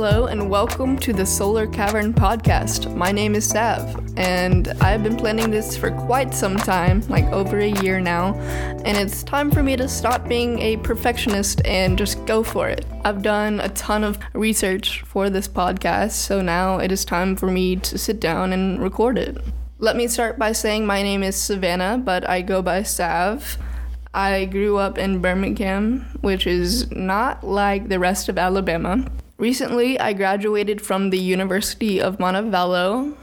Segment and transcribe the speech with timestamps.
[0.00, 2.94] Hello, and welcome to the Solar Cavern podcast.
[2.94, 7.58] My name is Sav, and I've been planning this for quite some time, like over
[7.58, 8.34] a year now,
[8.84, 12.86] and it's time for me to stop being a perfectionist and just go for it.
[13.04, 17.50] I've done a ton of research for this podcast, so now it is time for
[17.50, 19.36] me to sit down and record it.
[19.80, 23.58] Let me start by saying my name is Savannah, but I go by Sav.
[24.14, 29.04] I grew up in Birmingham, which is not like the rest of Alabama.
[29.38, 33.14] Recently, I graduated from the University of Montevallo.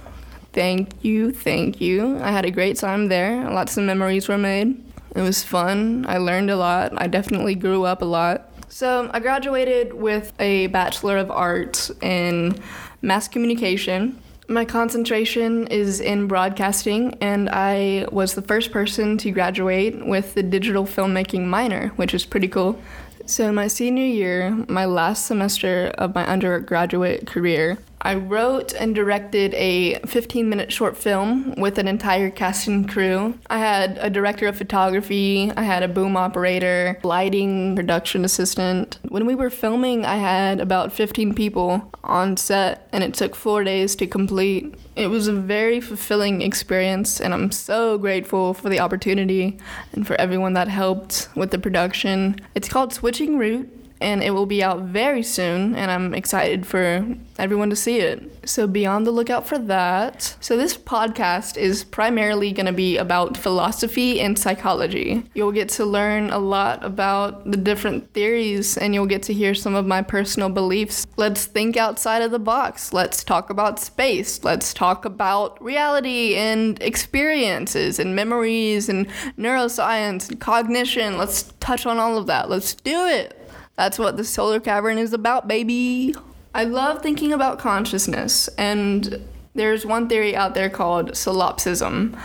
[0.54, 2.18] Thank you, thank you.
[2.20, 3.50] I had a great time there.
[3.52, 4.82] Lots of memories were made.
[5.14, 6.06] It was fun.
[6.08, 6.94] I learned a lot.
[6.96, 8.50] I definitely grew up a lot.
[8.70, 12.60] So, I graduated with a Bachelor of Arts in
[13.02, 14.18] Mass Communication.
[14.48, 20.44] My concentration is in broadcasting, and I was the first person to graduate with the
[20.44, 22.80] digital filmmaking minor, which is pretty cool.
[23.28, 28.94] So, in my senior year, my last semester of my undergraduate career, I wrote and
[28.94, 33.40] directed a 15 minute short film with an entire cast and crew.
[33.50, 39.00] I had a director of photography, I had a boom operator, lighting, production assistant.
[39.10, 43.64] When we were filming, I had about 15 people on set, and it took four
[43.64, 44.76] days to complete.
[44.96, 49.58] It was a very fulfilling experience, and I'm so grateful for the opportunity
[49.94, 52.40] and for everyone that helped with the production.
[52.54, 57.06] It's called Route and it will be out very soon and i'm excited for
[57.38, 58.48] everyone to see it.
[58.48, 60.36] So be on the lookout for that.
[60.40, 65.24] So this podcast is primarily going to be about philosophy and psychology.
[65.34, 69.54] You'll get to learn a lot about the different theories and you'll get to hear
[69.54, 71.06] some of my personal beliefs.
[71.18, 72.94] Let's think outside of the box.
[72.94, 74.44] Let's talk about space.
[74.44, 81.18] Let's talk about reality and experiences and memories and neuroscience and cognition.
[81.18, 82.50] Let's touch on all of that.
[82.50, 83.45] Let's do it
[83.76, 86.16] that's what the solar cavern is about, baby.
[86.54, 89.22] I love thinking about consciousness, and
[89.54, 92.18] there's one theory out there called solipsism,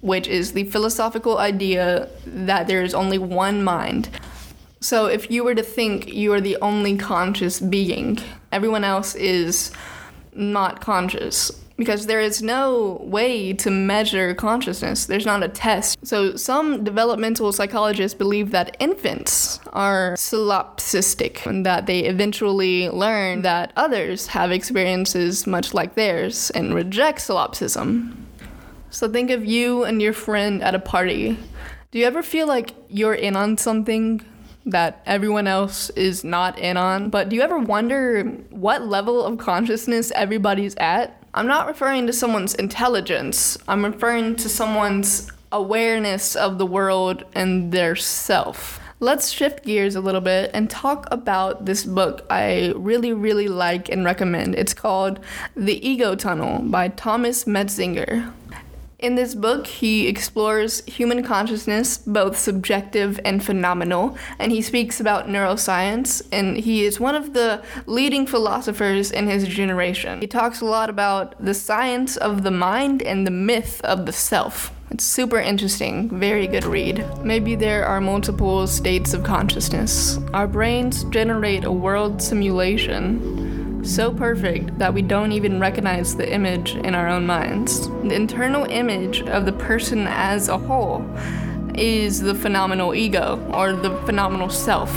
[0.00, 4.08] which is the philosophical idea that there is only one mind.
[4.80, 8.18] So if you were to think you are the only conscious being,
[8.50, 9.70] everyone else is
[10.34, 15.06] not conscious because there is no way to measure consciousness.
[15.06, 15.98] There's not a test.
[16.06, 23.72] So, some developmental psychologists believe that infants are solipsistic and that they eventually learn that
[23.76, 28.26] others have experiences much like theirs and reject solipsism.
[28.90, 31.38] So, think of you and your friend at a party.
[31.90, 34.24] Do you ever feel like you're in on something
[34.66, 37.10] that everyone else is not in on?
[37.10, 41.22] But do you ever wonder what level of consciousness everybody's at?
[41.34, 47.72] I'm not referring to someone's intelligence, I'm referring to someone's awareness of the world and
[47.72, 48.80] their self.
[49.00, 53.88] Let's shift gears a little bit and talk about this book I really, really like
[53.88, 54.54] and recommend.
[54.54, 55.18] It's called
[55.56, 58.32] The Ego Tunnel by Thomas Metzinger.
[59.02, 65.26] In this book, he explores human consciousness, both subjective and phenomenal, and he speaks about
[65.26, 70.20] neuroscience, and he is one of the leading philosophers in his generation.
[70.20, 74.12] He talks a lot about the science of the mind and the myth of the
[74.12, 74.72] self.
[74.92, 77.04] It's super interesting, very good read.
[77.24, 80.18] Maybe there are multiple states of consciousness.
[80.32, 83.41] Our brains generate a world simulation
[83.82, 87.88] so perfect that we don't even recognize the image in our own minds.
[87.88, 91.04] The internal image of the person as a whole
[91.74, 94.90] is the phenomenal ego or the phenomenal self.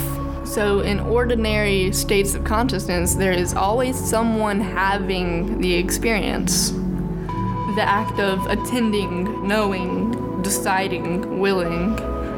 [0.46, 6.70] So, in ordinary states of consciousness, there is always someone having the experience.
[6.70, 11.96] The act of attending, knowing, deciding, willing,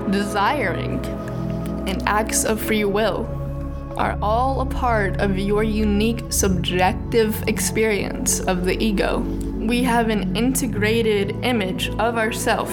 [0.10, 1.06] desiring,
[1.86, 3.37] and acts of free will
[3.98, 9.20] are all a part of your unique subjective experience of the ego.
[9.20, 12.70] We have an integrated image of ourself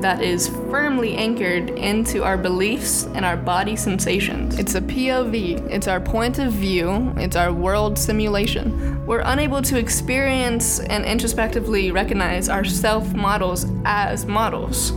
[0.00, 4.58] that is firmly anchored into our beliefs and our body sensations.
[4.58, 9.06] It's a POV, it's our point of view, it's our world simulation.
[9.06, 14.94] We're unable to experience and introspectively recognize our self models as models.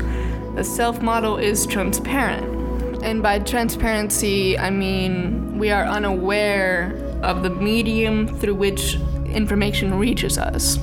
[0.55, 2.64] The self model is transparent.
[3.05, 8.95] And by transparency, I mean we are unaware of the medium through which
[9.27, 10.79] information reaches us.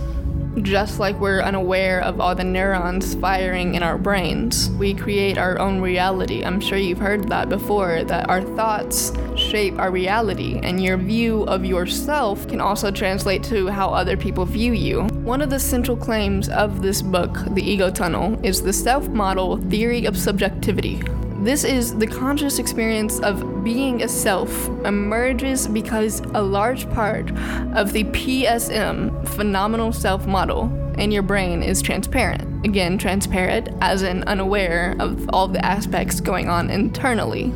[0.62, 5.58] Just like we're unaware of all the neurons firing in our brains, we create our
[5.58, 6.44] own reality.
[6.44, 11.42] I'm sure you've heard that before that our thoughts shape our reality, and your view
[11.44, 15.02] of yourself can also translate to how other people view you.
[15.24, 19.56] One of the central claims of this book, The Ego Tunnel, is the self model
[19.56, 21.02] theory of subjectivity
[21.42, 27.32] This is the conscious experience of being a self emerges because a large part
[27.74, 32.64] of the PSM, phenomenal self model, in your brain is transparent.
[32.64, 37.52] Again, transparent as in unaware of all the aspects going on internally.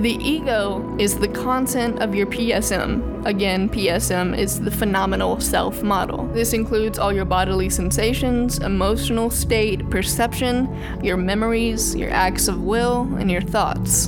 [0.00, 3.26] The ego is the content of your PSM.
[3.26, 6.26] Again, PSM is the phenomenal self model.
[6.28, 13.02] This includes all your bodily sensations, emotional state, perception, your memories, your acts of will,
[13.18, 14.06] and your thoughts.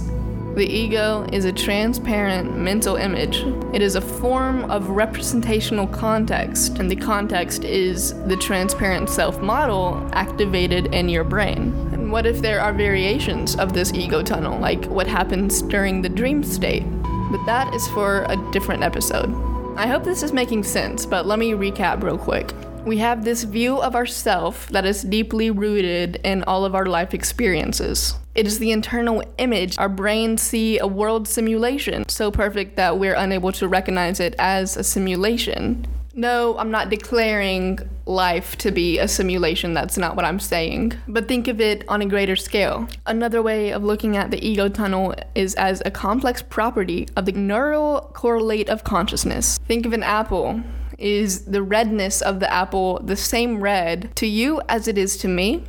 [0.54, 3.44] The ego is a transparent mental image.
[3.74, 10.08] It is a form of representational context, and the context is the transparent self model
[10.14, 15.06] activated in your brain what if there are variations of this ego tunnel, like what
[15.06, 16.84] happens during the dream state?
[17.30, 19.34] But that is for a different episode.
[19.78, 22.52] I hope this is making sense, but let me recap real quick.
[22.84, 27.14] We have this view of ourself that is deeply rooted in all of our life
[27.14, 28.14] experiences.
[28.34, 29.78] It is the internal image.
[29.78, 34.76] Our brains see a world simulation so perfect that we're unable to recognize it as
[34.76, 35.86] a simulation.
[36.14, 39.72] No, I'm not declaring life to be a simulation.
[39.72, 40.92] That's not what I'm saying.
[41.08, 42.88] But think of it on a greater scale.
[43.06, 47.32] Another way of looking at the ego tunnel is as a complex property of the
[47.32, 49.58] neural correlate of consciousness.
[49.66, 50.62] Think of an apple.
[50.98, 55.28] Is the redness of the apple the same red to you as it is to
[55.28, 55.64] me?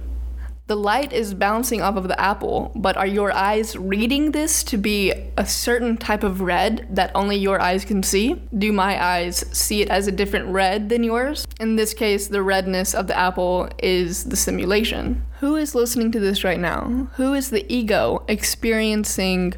[0.67, 4.77] The light is bouncing off of the apple, but are your eyes reading this to
[4.77, 8.41] be a certain type of red that only your eyes can see?
[8.57, 11.45] Do my eyes see it as a different red than yours?
[11.59, 15.25] In this case, the redness of the apple is the simulation.
[15.41, 17.09] Who is listening to this right now?
[17.15, 19.55] Who is the ego experiencing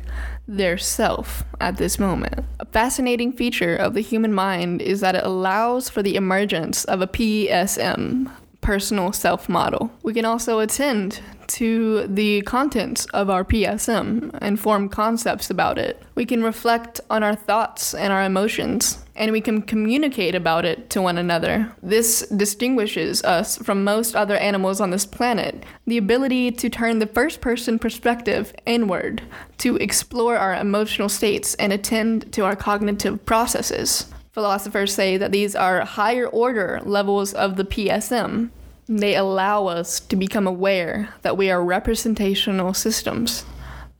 [0.47, 2.45] their self at this moment.
[2.59, 7.01] A fascinating feature of the human mind is that it allows for the emergence of
[7.01, 8.31] a PSM,
[8.65, 9.91] personal self model.
[10.01, 16.01] We can also attend to the contents of our PSM and form concepts about it.
[16.15, 20.89] We can reflect on our thoughts and our emotions, and we can communicate about it
[20.89, 21.71] to one another.
[21.83, 27.05] This distinguishes us from most other animals on this planet the ability to turn the
[27.05, 29.21] first person perspective inward,
[29.59, 34.11] to explore our emotional states and attend to our cognitive processes.
[34.35, 38.49] Philosophers say that these are higher order levels of the PSM.
[38.85, 43.45] They allow us to become aware that we are representational systems.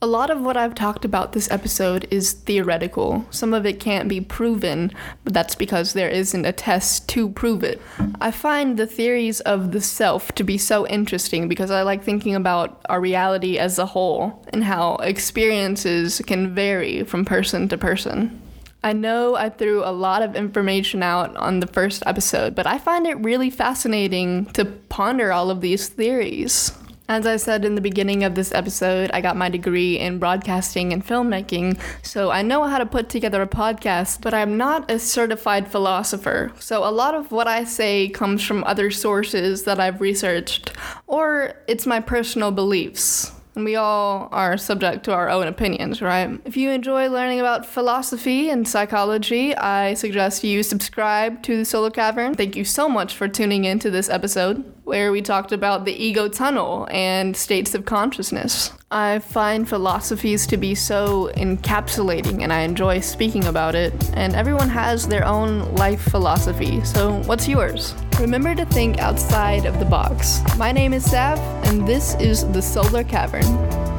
[0.02, 3.26] A lot of what I've talked about this episode is theoretical.
[3.30, 4.92] Some of it can't be proven,
[5.24, 7.82] but that's because there isn't a test to prove it.
[8.20, 12.36] I find the theories of the self to be so interesting because I like thinking
[12.36, 18.42] about our reality as a whole and how experiences can vary from person to person.
[18.86, 22.78] I know I threw a lot of information out on the first episode, but I
[22.78, 26.72] find it really fascinating to ponder all of these theories.
[27.10, 30.94] As I said in the beginning of this episode, I got my degree in broadcasting
[30.94, 35.00] and filmmaking, so I know how to put together a podcast, but I'm not a
[35.00, 36.52] certified philosopher.
[36.60, 40.74] So a lot of what I say comes from other sources that I've researched,
[41.08, 46.40] or it's my personal beliefs and we all are subject to our own opinions, right?
[46.46, 51.92] If you enjoy learning about philosophy and psychology, I suggest you subscribe to the Solar
[51.92, 52.36] Cavern.
[52.36, 55.92] Thank you so much for tuning in to this episode where we talked about the
[55.92, 58.72] ego tunnel and states of consciousness.
[58.92, 64.70] I find philosophies to be so encapsulating and I enjoy speaking about it, and everyone
[64.70, 66.84] has their own life philosophy.
[66.86, 67.94] So, what's yours?
[68.20, 70.42] Remember to think outside of the box.
[70.58, 73.95] My name is Sav, and this is the Solar Cavern.